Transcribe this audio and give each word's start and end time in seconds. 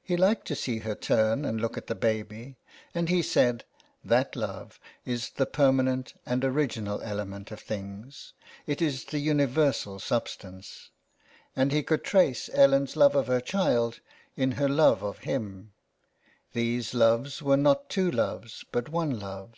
He 0.00 0.16
liked 0.16 0.46
to 0.46 0.54
see 0.54 0.78
her 0.78 0.94
turn 0.94 1.44
and 1.44 1.60
look 1.60 1.76
at 1.76 1.88
the 1.88 1.96
baby, 1.96 2.54
and 2.94 3.08
he 3.08 3.20
said, 3.20 3.64
"That 4.04 4.36
love 4.36 4.78
is 5.04 5.30
the 5.30 5.44
permanent 5.44 6.14
and 6.24 6.44
original 6.44 7.00
element 7.02 7.50
of 7.50 7.58
things, 7.58 8.32
it 8.68 8.80
is 8.80 9.06
the 9.06 9.18
universal 9.18 9.98
substance;" 9.98 10.90
and 11.56 11.72
he 11.72 11.82
could 11.82 12.04
trace 12.04 12.48
Ellen's 12.52 12.94
love 12.94 13.16
of 13.16 13.26
her 13.26 13.40
child 13.40 13.98
in 14.36 14.52
her 14.52 14.68
love 14.68 15.02
of 15.02 15.18
him; 15.26 15.72
these 16.52 16.94
loves 16.94 17.42
were 17.42 17.56
not 17.56 17.90
two 17.90 18.08
loves, 18.08 18.64
but 18.70 18.88
one 18.88 19.18
love. 19.18 19.54